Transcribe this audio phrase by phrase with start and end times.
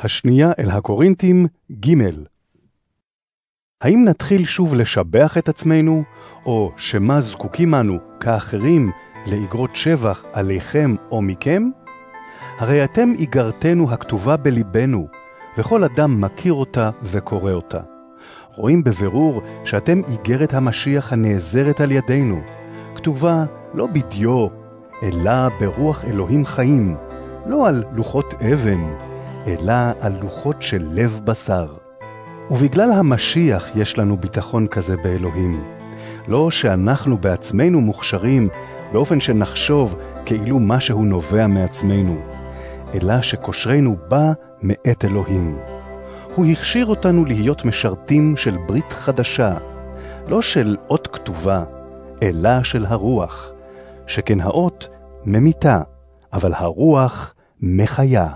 [0.00, 1.94] השנייה אל הקורינתים, ג'
[3.80, 6.02] האם נתחיל שוב לשבח את עצמנו,
[6.46, 8.90] או שמה זקוקים אנו, כאחרים,
[9.26, 11.62] לאגרות שבח עליכם או מכם?
[12.58, 15.08] הרי אתם איגרתנו הכתובה בליבנו,
[15.58, 17.80] וכל אדם מכיר אותה וקורא אותה.
[18.54, 22.40] רואים בבירור שאתם איגרת המשיח הנעזרת על ידינו,
[22.94, 24.48] כתובה לא בדיו,
[25.02, 26.96] אלא ברוח אלוהים חיים,
[27.46, 28.80] לא על לוחות אבן,
[29.46, 31.66] אלא על לוחות של לב בשר.
[32.50, 35.64] ובגלל המשיח יש לנו ביטחון כזה באלוהים.
[36.28, 38.48] לא שאנחנו בעצמנו מוכשרים
[38.92, 42.16] באופן שנחשוב כאילו משהו נובע מעצמנו,
[42.94, 45.58] אלא שכושרנו בא מאת אלוהים.
[46.34, 49.54] הוא הכשיר אותנו להיות משרתים של ברית חדשה,
[50.28, 51.64] לא של אות כתובה,
[52.22, 53.50] אלא של הרוח,
[54.06, 54.88] שכן האות
[55.24, 55.80] ממיתה,
[56.32, 58.28] אבל הרוח מחיה.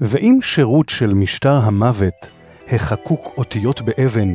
[0.00, 2.30] ואם שירות של משטר המוות,
[2.72, 4.34] החקוק אותיות באבן,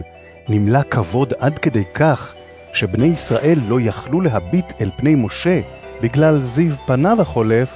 [0.49, 2.33] נמלא כבוד עד כדי כך,
[2.73, 5.61] שבני ישראל לא יכלו להביט אל פני משה
[6.01, 7.69] בגלל זיו פניו החולף,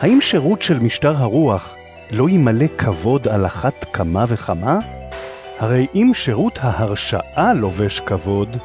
[0.00, 1.74] האם שירות של משטר הרוח
[2.10, 4.78] לא ימלא כבוד על אחת כמה וכמה?
[5.58, 8.56] הרי אם שירות ההרשאה לובש כבוד,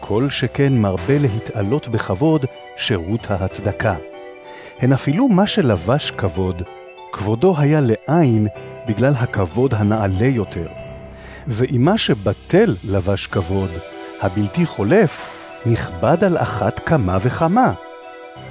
[0.00, 2.44] כל שכן מרבה להתעלות בכבוד
[2.76, 3.94] שירות ההצדקה.
[4.78, 6.62] הן אפילו מה שלבש כבוד,
[7.12, 8.46] כבודו היה לעין
[8.86, 10.66] בגלל הכבוד הנעלה יותר.
[11.46, 13.70] ואם מה שבטל לבש כבוד,
[14.20, 15.28] הבלתי חולף,
[15.66, 17.72] נכבד על אחת כמה וכמה.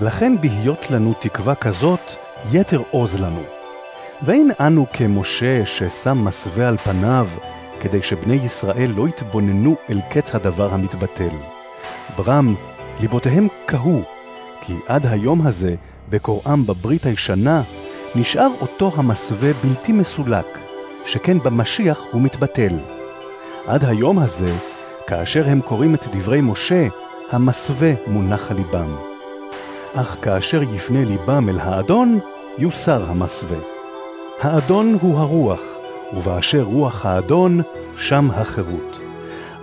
[0.01, 1.99] לכן בהיות לנו תקווה כזאת,
[2.51, 3.43] יתר עוז לנו.
[4.21, 7.27] ואין אנו כמשה ששם מסווה על פניו,
[7.79, 11.35] כדי שבני ישראל לא יתבוננו אל קץ הדבר המתבטל.
[12.17, 12.55] ברם,
[12.99, 14.01] ליבותיהם קהו,
[14.61, 15.75] כי עד היום הזה,
[16.09, 17.61] בקוראם בברית הישנה,
[18.15, 20.59] נשאר אותו המסווה בלתי מסולק,
[21.05, 22.73] שכן במשיח הוא מתבטל.
[23.67, 24.53] עד היום הזה,
[25.07, 26.87] כאשר הם קוראים את דברי משה,
[27.31, 28.95] המסווה מונח על ליבם.
[29.95, 32.19] אך כאשר יפנה ליבם אל האדון,
[32.57, 33.57] יוסר המסווה.
[34.41, 35.61] האדון הוא הרוח,
[36.13, 37.61] ובאשר רוח האדון,
[37.97, 38.99] שם החירות.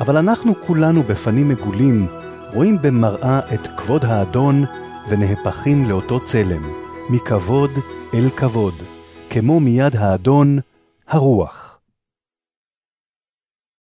[0.00, 2.06] אבל אנחנו כולנו בפנים מגולים,
[2.52, 4.64] רואים במראה את כבוד האדון,
[5.08, 7.70] ונהפכים לאותו צלם, מכבוד
[8.14, 8.74] אל כבוד,
[9.30, 10.58] כמו מיד האדון,
[11.08, 11.73] הרוח.